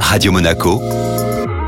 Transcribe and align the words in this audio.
Radio 0.00 0.32
Monaco, 0.32 0.80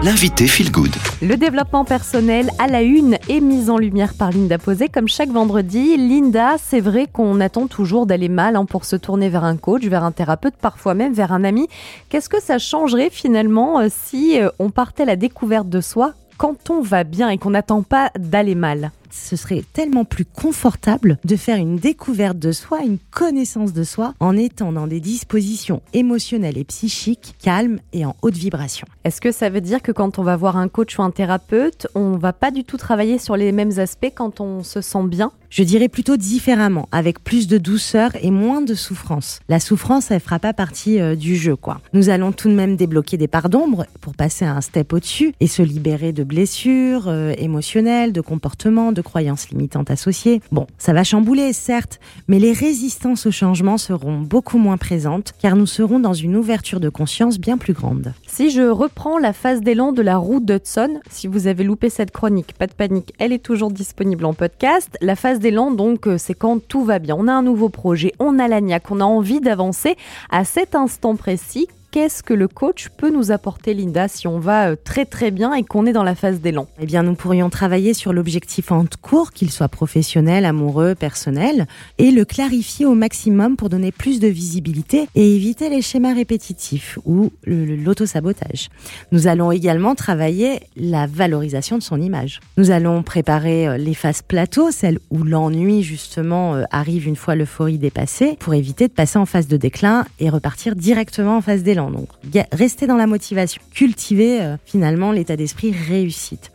l'invité 0.02 0.46
Feel 0.46 0.70
Good. 0.70 0.94
Le 1.20 1.36
développement 1.36 1.84
personnel 1.84 2.50
à 2.58 2.66
la 2.66 2.82
une 2.82 3.18
est 3.28 3.40
mis 3.40 3.68
en 3.68 3.78
lumière 3.78 4.14
par 4.14 4.30
Linda 4.30 4.58
Posé 4.58 4.88
comme 4.88 5.08
chaque 5.08 5.30
vendredi. 5.30 5.96
Linda, 5.96 6.56
c'est 6.62 6.80
vrai 6.80 7.06
qu'on 7.12 7.40
attend 7.40 7.66
toujours 7.66 8.06
d'aller 8.06 8.28
mal 8.28 8.56
hein, 8.56 8.64
pour 8.64 8.84
se 8.84 8.96
tourner 8.96 9.28
vers 9.28 9.44
un 9.44 9.56
coach, 9.56 9.82
vers 9.82 10.04
un 10.04 10.12
thérapeute, 10.12 10.54
parfois 10.60 10.94
même 10.94 11.12
vers 11.12 11.32
un 11.32 11.44
ami. 11.44 11.68
Qu'est-ce 12.08 12.28
que 12.28 12.40
ça 12.40 12.58
changerait 12.58 13.10
finalement 13.10 13.80
euh, 13.80 13.88
si 13.90 14.40
euh, 14.40 14.48
on 14.58 14.70
partait 14.70 15.02
à 15.02 15.06
la 15.06 15.16
découverte 15.16 15.68
de 15.68 15.80
soi 15.80 16.14
quand 16.36 16.70
on 16.70 16.80
va 16.80 17.04
bien 17.04 17.28
et 17.28 17.38
qu'on 17.38 17.50
n'attend 17.50 17.82
pas 17.82 18.10
d'aller 18.18 18.54
mal? 18.54 18.92
Ce 19.12 19.36
serait 19.36 19.64
tellement 19.72 20.04
plus 20.04 20.24
confortable 20.24 21.18
de 21.24 21.36
faire 21.36 21.56
une 21.56 21.76
découverte 21.76 22.38
de 22.38 22.52
soi, 22.52 22.80
une 22.84 22.98
connaissance 23.10 23.72
de 23.72 23.84
soi, 23.84 24.14
en 24.20 24.36
étant 24.36 24.72
dans 24.72 24.86
des 24.86 25.00
dispositions 25.00 25.82
émotionnelles 25.92 26.58
et 26.58 26.64
psychiques 26.64 27.34
calmes 27.42 27.78
et 27.92 28.04
en 28.04 28.16
haute 28.22 28.36
vibration. 28.36 28.86
Est-ce 29.04 29.20
que 29.20 29.32
ça 29.32 29.50
veut 29.50 29.60
dire 29.60 29.82
que 29.82 29.92
quand 29.92 30.18
on 30.18 30.22
va 30.22 30.36
voir 30.36 30.56
un 30.56 30.68
coach 30.68 30.98
ou 30.98 31.02
un 31.02 31.10
thérapeute, 31.10 31.86
on 31.94 32.16
va 32.16 32.32
pas 32.32 32.50
du 32.50 32.64
tout 32.64 32.76
travailler 32.76 33.18
sur 33.18 33.36
les 33.36 33.52
mêmes 33.52 33.78
aspects 33.78 34.12
quand 34.14 34.40
on 34.40 34.62
se 34.62 34.80
sent 34.80 35.04
bien? 35.04 35.32
Je 35.50 35.62
dirais 35.62 35.88
plutôt 35.88 36.18
différemment, 36.18 36.88
avec 36.92 37.24
plus 37.24 37.46
de 37.46 37.56
douceur 37.56 38.10
et 38.20 38.30
moins 38.30 38.60
de 38.60 38.74
souffrance. 38.74 39.40
La 39.48 39.60
souffrance, 39.60 40.10
elle 40.10 40.20
fera 40.20 40.38
pas 40.38 40.52
partie 40.52 41.00
euh, 41.00 41.14
du 41.14 41.36
jeu, 41.36 41.56
quoi. 41.56 41.80
Nous 41.94 42.10
allons 42.10 42.32
tout 42.32 42.48
de 42.48 42.54
même 42.54 42.76
débloquer 42.76 43.16
des 43.16 43.28
parts 43.28 43.48
d'ombre 43.48 43.86
pour 44.02 44.14
passer 44.14 44.44
à 44.44 44.54
un 44.54 44.60
step 44.60 44.92
au-dessus 44.92 45.32
et 45.40 45.46
se 45.46 45.62
libérer 45.62 46.12
de 46.12 46.22
blessures 46.22 47.08
euh, 47.08 47.32
émotionnelles, 47.38 48.12
de 48.12 48.20
comportements, 48.20 48.92
de 48.98 49.02
croyances 49.02 49.48
limitantes 49.50 49.92
associées. 49.92 50.40
Bon, 50.50 50.66
ça 50.76 50.92
va 50.92 51.04
chambouler, 51.04 51.52
certes, 51.52 52.00
mais 52.26 52.40
les 52.40 52.52
résistances 52.52 53.26
au 53.26 53.30
changement 53.30 53.78
seront 53.78 54.18
beaucoup 54.18 54.58
moins 54.58 54.76
présentes 54.76 55.32
car 55.40 55.54
nous 55.54 55.66
serons 55.66 56.00
dans 56.00 56.14
une 56.14 56.36
ouverture 56.36 56.80
de 56.80 56.88
conscience 56.88 57.38
bien 57.38 57.58
plus 57.58 57.74
grande. 57.74 58.12
Si 58.26 58.50
je 58.50 58.62
reprends 58.62 59.18
la 59.18 59.32
phase 59.32 59.60
d'élan 59.60 59.92
de 59.92 60.02
la 60.02 60.16
route 60.16 60.44
d'Hudson, 60.44 60.98
si 61.10 61.28
vous 61.28 61.46
avez 61.46 61.62
loupé 61.62 61.90
cette 61.90 62.10
chronique, 62.10 62.54
pas 62.54 62.66
de 62.66 62.74
panique, 62.74 63.14
elle 63.20 63.32
est 63.32 63.42
toujours 63.42 63.70
disponible 63.70 64.24
en 64.24 64.34
podcast. 64.34 64.96
La 65.00 65.14
phase 65.14 65.38
d'élan, 65.38 65.70
donc, 65.70 66.08
euh, 66.08 66.18
c'est 66.18 66.34
quand 66.34 66.58
tout 66.66 66.84
va 66.84 66.98
bien. 66.98 67.14
On 67.16 67.28
a 67.28 67.32
un 67.32 67.42
nouveau 67.42 67.68
projet, 67.68 68.12
on 68.18 68.40
a 68.40 68.48
la 68.48 68.60
niaque, 68.60 68.90
on 68.90 69.00
a 69.00 69.04
envie 69.04 69.40
d'avancer 69.40 69.96
à 70.30 70.44
cet 70.44 70.74
instant 70.74 71.14
précis 71.14 71.68
qu'est-ce 71.90 72.22
que 72.22 72.34
le 72.34 72.48
coach 72.48 72.88
peut 72.96 73.10
nous 73.10 73.30
apporter, 73.30 73.74
Linda, 73.74 74.08
si 74.08 74.26
on 74.26 74.38
va 74.38 74.70
euh, 74.70 74.76
très 74.82 75.04
très 75.04 75.30
bien 75.30 75.54
et 75.54 75.62
qu'on 75.62 75.86
est 75.86 75.92
dans 75.92 76.02
la 76.02 76.14
phase 76.14 76.40
d'élan? 76.40 76.66
Eh 76.80 76.86
bien, 76.86 77.02
nous 77.02 77.14
pourrions 77.14 77.50
travailler 77.50 77.94
sur 77.94 78.12
l'objectif 78.12 78.72
en 78.72 78.84
cours, 79.00 79.32
qu'il 79.32 79.50
soit 79.50 79.68
professionnel, 79.68 80.44
amoureux, 80.44 80.94
personnel, 80.94 81.66
et 81.98 82.10
le 82.10 82.24
clarifier 82.24 82.86
au 82.86 82.94
maximum 82.94 83.56
pour 83.56 83.68
donner 83.68 83.92
plus 83.92 84.20
de 84.20 84.28
visibilité 84.28 85.08
et 85.14 85.34
éviter 85.34 85.70
les 85.70 85.82
schémas 85.82 86.14
répétitifs 86.14 86.98
ou 87.04 87.30
l'autosabotage. 87.44 88.68
Nous 89.12 89.26
allons 89.26 89.52
également 89.52 89.94
travailler 89.94 90.60
la 90.76 91.06
valorisation 91.06 91.78
de 91.78 91.82
son 91.82 92.00
image. 92.00 92.40
Nous 92.56 92.70
allons 92.70 93.02
préparer 93.02 93.66
euh, 93.66 93.76
les 93.78 93.94
phases 93.94 94.22
plateaux, 94.22 94.70
celles 94.70 94.98
où 95.10 95.22
l'ennui 95.22 95.82
justement 95.82 96.54
euh, 96.54 96.64
arrive 96.70 97.06
une 97.06 97.16
fois 97.16 97.34
l'euphorie 97.34 97.78
dépassée, 97.78 98.36
pour 98.38 98.54
éviter 98.54 98.88
de 98.88 98.92
passer 98.92 99.18
en 99.18 99.26
phase 99.26 99.48
de 99.48 99.56
déclin 99.56 100.04
et 100.20 100.28
repartir 100.28 100.76
directement 100.76 101.38
en 101.38 101.40
phase 101.40 101.62
d'élan. 101.62 101.77
Donc, 101.90 102.08
rester 102.52 102.86
dans 102.86 102.96
la 102.96 103.06
motivation, 103.06 103.62
cultiver 103.72 104.42
euh, 104.42 104.56
finalement 104.66 105.12
l'état 105.12 105.36
d'esprit 105.36 105.72
réussite. 105.72 106.50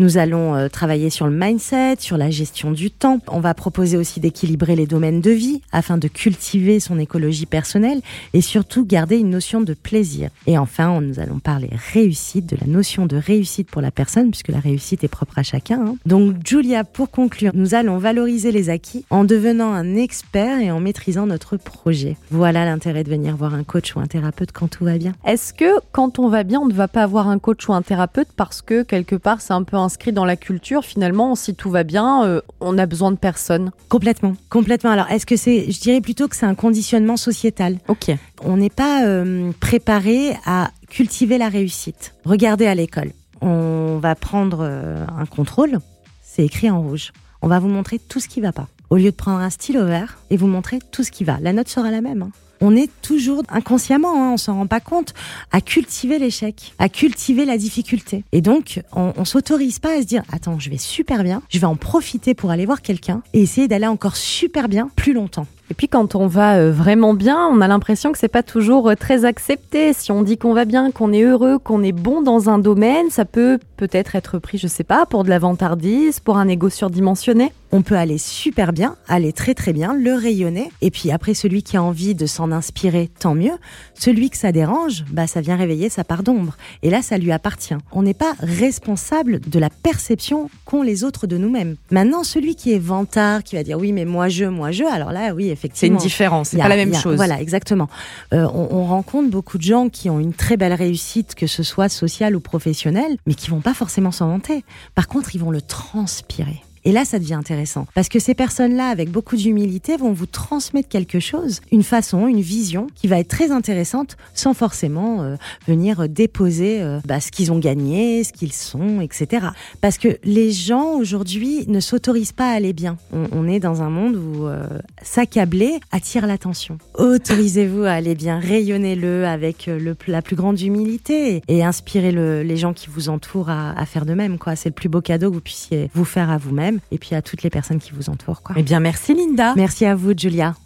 Nous 0.00 0.16
allons 0.16 0.54
euh, 0.54 0.68
travailler 0.68 1.10
sur 1.10 1.26
le 1.26 1.36
mindset, 1.36 1.96
sur 1.98 2.16
la 2.16 2.30
gestion 2.30 2.70
du 2.70 2.88
temps. 2.88 3.18
On 3.26 3.40
va 3.40 3.52
proposer 3.52 3.96
aussi 3.96 4.20
d'équilibrer 4.20 4.76
les 4.76 4.86
domaines 4.86 5.20
de 5.20 5.32
vie 5.32 5.60
afin 5.72 5.98
de 5.98 6.06
cultiver 6.06 6.78
son 6.78 7.00
écologie 7.00 7.46
personnelle 7.46 8.00
et 8.32 8.40
surtout 8.40 8.86
garder 8.86 9.16
une 9.16 9.30
notion 9.30 9.60
de 9.60 9.74
plaisir. 9.74 10.30
Et 10.46 10.56
enfin, 10.56 11.00
nous 11.00 11.18
allons 11.18 11.40
parler 11.40 11.70
réussite, 11.92 12.46
de 12.46 12.56
la 12.60 12.68
notion 12.68 13.06
de 13.06 13.16
réussite 13.16 13.68
pour 13.68 13.82
la 13.82 13.90
personne, 13.90 14.30
puisque 14.30 14.50
la 14.50 14.60
réussite 14.60 15.02
est 15.02 15.08
propre 15.08 15.36
à 15.36 15.42
chacun. 15.42 15.80
Hein. 15.84 15.96
Donc, 16.06 16.36
Julia, 16.46 16.84
pour 16.84 17.10
conclure, 17.10 17.50
nous 17.54 17.74
allons 17.74 17.98
valoriser 17.98 18.52
les 18.52 18.70
acquis 18.70 19.04
en 19.10 19.24
devenant 19.24 19.72
un 19.72 19.96
expert 19.96 20.60
et 20.60 20.70
en 20.70 20.78
maîtrisant 20.78 21.26
notre 21.26 21.56
projet. 21.56 22.16
Voilà 22.30 22.64
l'intérêt 22.64 23.02
de 23.02 23.10
venir 23.10 23.36
voir 23.36 23.52
un 23.52 23.64
coach 23.64 23.96
ou 23.96 23.98
un 23.98 24.06
thérapeute 24.06 24.52
quand 24.52 24.68
tout 24.68 24.84
va 24.84 24.96
bien. 24.96 25.14
Est-ce 25.26 25.52
que 25.52 25.80
quand 25.90 26.20
on 26.20 26.28
va 26.28 26.44
bien, 26.44 26.60
on 26.60 26.66
ne 26.66 26.72
va 26.72 26.86
pas 26.86 27.02
avoir 27.02 27.26
un 27.26 27.40
coach 27.40 27.68
ou 27.68 27.72
un 27.72 27.82
thérapeute 27.82 28.28
parce 28.36 28.62
que 28.62 28.84
quelque 28.84 29.16
part 29.16 29.40
c'est 29.40 29.54
un 29.54 29.64
peu 29.64 29.76
inscrit 29.88 30.12
dans 30.12 30.26
la 30.26 30.36
culture, 30.36 30.84
finalement, 30.84 31.34
si 31.34 31.54
tout 31.54 31.70
va 31.70 31.82
bien, 31.82 32.22
euh, 32.22 32.42
on 32.60 32.76
a 32.76 32.84
besoin 32.84 33.10
de 33.10 33.16
personne. 33.16 33.70
Complètement, 33.88 34.34
complètement. 34.50 34.90
Alors, 34.90 35.10
est-ce 35.10 35.24
que 35.24 35.36
c'est, 35.36 35.70
je 35.70 35.80
dirais 35.80 36.02
plutôt 36.02 36.28
que 36.28 36.36
c'est 36.36 36.44
un 36.44 36.54
conditionnement 36.54 37.16
sociétal. 37.16 37.78
Ok. 37.88 38.10
On 38.44 38.58
n'est 38.58 38.68
pas 38.68 39.06
euh, 39.06 39.50
préparé 39.60 40.36
à 40.44 40.70
cultiver 40.90 41.38
la 41.38 41.48
réussite. 41.48 42.14
Regardez 42.26 42.66
à 42.66 42.74
l'école. 42.74 43.12
On 43.40 43.98
va 43.98 44.14
prendre 44.14 44.58
euh, 44.60 45.06
un 45.18 45.24
contrôle, 45.24 45.78
c'est 46.22 46.44
écrit 46.44 46.68
en 46.68 46.82
rouge. 46.82 47.12
On 47.40 47.48
va 47.48 47.58
vous 47.58 47.68
montrer 47.68 47.98
tout 47.98 48.20
ce 48.20 48.28
qui 48.28 48.42
va 48.42 48.52
pas. 48.52 48.68
Au 48.90 48.96
lieu 48.96 49.10
de 49.10 49.16
prendre 49.16 49.40
un 49.40 49.50
stylo 49.50 49.84
vert 49.84 50.18
et 50.30 50.36
vous 50.36 50.46
montrer 50.46 50.78
tout 50.90 51.02
ce 51.02 51.10
qui 51.10 51.24
va. 51.24 51.38
La 51.40 51.52
note 51.52 51.68
sera 51.68 51.90
la 51.90 52.00
même. 52.00 52.22
Hein 52.22 52.30
on 52.60 52.76
est 52.76 52.90
toujours 53.02 53.42
inconsciemment, 53.48 54.14
hein, 54.14 54.30
on 54.32 54.36
s'en 54.36 54.54
rend 54.54 54.66
pas 54.66 54.80
compte, 54.80 55.14
à 55.52 55.60
cultiver 55.60 56.18
l'échec, 56.18 56.74
à 56.78 56.88
cultiver 56.88 57.44
la 57.44 57.58
difficulté. 57.58 58.24
Et 58.32 58.40
donc, 58.40 58.82
on, 58.94 59.12
on 59.16 59.24
s'autorise 59.24 59.78
pas 59.78 59.96
à 59.96 60.02
se 60.02 60.06
dire, 60.06 60.22
attends, 60.32 60.58
je 60.58 60.70
vais 60.70 60.78
super 60.78 61.22
bien, 61.22 61.42
je 61.48 61.58
vais 61.58 61.66
en 61.66 61.76
profiter 61.76 62.34
pour 62.34 62.50
aller 62.50 62.66
voir 62.66 62.82
quelqu'un 62.82 63.22
et 63.32 63.42
essayer 63.42 63.68
d'aller 63.68 63.86
encore 63.86 64.16
super 64.16 64.68
bien 64.68 64.90
plus 64.96 65.12
longtemps. 65.12 65.46
Et 65.70 65.74
puis 65.74 65.88
quand 65.88 66.14
on 66.14 66.26
va 66.26 66.56
euh, 66.56 66.72
vraiment 66.72 67.12
bien, 67.12 67.46
on 67.46 67.60
a 67.60 67.68
l'impression 67.68 68.10
que 68.10 68.18
c'est 68.18 68.28
pas 68.28 68.42
toujours 68.42 68.88
euh, 68.88 68.94
très 68.94 69.26
accepté. 69.26 69.92
Si 69.92 70.10
on 70.10 70.22
dit 70.22 70.38
qu'on 70.38 70.54
va 70.54 70.64
bien, 70.64 70.90
qu'on 70.90 71.12
est 71.12 71.22
heureux, 71.22 71.58
qu'on 71.58 71.82
est 71.82 71.92
bon 71.92 72.22
dans 72.22 72.48
un 72.48 72.58
domaine, 72.58 73.10
ça 73.10 73.26
peut 73.26 73.58
peut-être 73.78 74.16
être 74.16 74.38
pris, 74.38 74.58
je 74.58 74.66
sais 74.66 74.84
pas, 74.84 75.06
pour 75.06 75.24
de 75.24 75.30
la 75.30 75.38
vantardise, 75.38 76.20
pour 76.20 76.36
un 76.36 76.48
ego 76.48 76.68
surdimensionné. 76.68 77.52
On 77.70 77.82
peut 77.82 77.96
aller 77.96 78.18
super 78.18 78.72
bien, 78.72 78.96
aller 79.08 79.32
très 79.32 79.54
très 79.54 79.72
bien, 79.72 79.94
le 79.94 80.14
rayonner. 80.14 80.70
Et 80.80 80.90
puis 80.90 81.10
après, 81.10 81.34
celui 81.34 81.62
qui 81.62 81.76
a 81.76 81.82
envie 81.82 82.14
de 82.14 82.26
s'en 82.26 82.50
inspirer, 82.50 83.10
tant 83.20 83.34
mieux. 83.34 83.52
Celui 83.94 84.30
que 84.30 84.36
ça 84.36 84.52
dérange, 84.52 85.04
bah 85.10 85.26
ça 85.26 85.40
vient 85.40 85.56
réveiller 85.56 85.88
sa 85.88 86.02
part 86.02 86.22
d'ombre. 86.22 86.56
Et 86.82 86.90
là, 86.90 87.02
ça 87.02 87.18
lui 87.18 87.30
appartient. 87.30 87.76
On 87.92 88.02
n'est 88.02 88.14
pas 88.14 88.34
responsable 88.40 89.40
de 89.40 89.58
la 89.58 89.70
perception 89.70 90.50
qu'ont 90.64 90.82
les 90.82 91.04
autres 91.04 91.26
de 91.26 91.36
nous-mêmes. 91.36 91.76
Maintenant, 91.90 92.24
celui 92.24 92.56
qui 92.56 92.72
est 92.72 92.78
vantard, 92.78 93.44
qui 93.44 93.54
va 93.54 93.62
dire 93.62 93.78
oui, 93.78 93.92
mais 93.92 94.06
moi 94.06 94.28
je, 94.28 94.46
moi 94.46 94.72
je, 94.72 94.84
alors 94.84 95.12
là, 95.12 95.34
oui, 95.34 95.54
c'est 95.74 95.86
une 95.86 95.96
différence, 95.96 96.48
c'est 96.50 96.58
pas 96.58 96.68
la 96.68 96.76
même 96.76 96.94
chose. 96.94 97.16
Voilà, 97.16 97.40
exactement. 97.40 97.88
Euh, 98.32 98.46
on, 98.54 98.68
on, 98.70 98.84
rencontre 98.84 99.30
beaucoup 99.30 99.58
de 99.58 99.62
gens 99.62 99.88
qui 99.90 100.08
ont 100.08 100.18
une 100.18 100.32
très 100.32 100.56
belle 100.56 100.72
réussite, 100.72 101.34
que 101.34 101.46
ce 101.46 101.62
soit 101.62 101.90
sociale 101.90 102.34
ou 102.34 102.40
professionnelle, 102.40 103.16
mais 103.26 103.34
qui 103.34 103.50
vont 103.50 103.60
pas 103.60 103.67
forcément 103.74 104.10
s'en 104.10 104.28
vanter. 104.28 104.64
Par 104.94 105.08
contre, 105.08 105.34
ils 105.34 105.40
vont 105.40 105.50
le 105.50 105.62
transpirer. 105.62 106.62
Et 106.88 106.92
là, 106.92 107.04
ça 107.04 107.18
devient 107.18 107.34
intéressant. 107.34 107.86
Parce 107.94 108.08
que 108.08 108.18
ces 108.18 108.32
personnes-là, 108.32 108.88
avec 108.88 109.10
beaucoup 109.10 109.36
d'humilité, 109.36 109.98
vont 109.98 110.14
vous 110.14 110.24
transmettre 110.24 110.88
quelque 110.88 111.20
chose, 111.20 111.60
une 111.70 111.82
façon, 111.82 112.26
une 112.28 112.40
vision 112.40 112.86
qui 112.94 113.08
va 113.08 113.18
être 113.18 113.28
très 113.28 113.50
intéressante 113.50 114.16
sans 114.32 114.54
forcément 114.54 115.20
euh, 115.20 115.36
venir 115.66 116.08
déposer 116.08 116.80
euh, 116.80 116.98
bah, 117.04 117.20
ce 117.20 117.30
qu'ils 117.30 117.52
ont 117.52 117.58
gagné, 117.58 118.24
ce 118.24 118.32
qu'ils 118.32 118.54
sont, 118.54 119.02
etc. 119.02 119.48
Parce 119.82 119.98
que 119.98 120.16
les 120.24 120.50
gens 120.50 120.94
aujourd'hui 120.94 121.66
ne 121.68 121.78
s'autorisent 121.78 122.32
pas 122.32 122.52
à 122.52 122.54
aller 122.54 122.72
bien. 122.72 122.96
On, 123.12 123.46
est 123.46 123.60
dans 123.60 123.82
un 123.82 123.90
monde 123.90 124.16
où 124.16 124.46
euh, 124.46 124.66
s'accabler 125.02 125.80
attire 125.92 126.26
l'attention. 126.26 126.78
Autorisez-vous 126.94 127.82
à 127.82 127.90
aller 127.90 128.14
bien, 128.14 128.38
rayonnez-le 128.38 129.26
avec 129.26 129.68
la 130.06 130.22
plus 130.22 130.36
grande 130.36 130.58
humilité 130.58 131.42
et 131.48 131.62
inspirez 131.62 132.12
le, 132.12 132.42
les 132.42 132.56
gens 132.56 132.72
qui 132.72 132.88
vous 132.88 133.10
entourent 133.10 133.50
à, 133.50 133.84
faire 133.84 134.06
de 134.06 134.14
même. 134.14 134.38
C'est 134.56 134.70
le 134.70 134.74
plus 134.74 134.88
beau 134.88 135.02
cadeau 135.02 135.28
que 135.28 135.34
vous 135.34 135.40
puissiez 135.42 135.90
vous 135.92 136.06
faire 136.06 136.30
à 136.30 136.38
vous-même 136.78 136.80
et 136.90 136.98
puis 136.98 137.14
à 137.14 137.22
toutes 137.22 137.42
les 137.42 137.50
personnes 137.50 137.78
qui 137.78 137.92
vous 137.92 138.10
entourent. 138.10 138.42
Quoi. 138.42 138.56
Eh 138.58 138.62
bien, 138.62 138.80
merci 138.80 139.14
Linda. 139.14 139.54
Merci 139.56 139.84
à 139.84 139.94
vous, 139.94 140.12
Julia. 140.16 140.54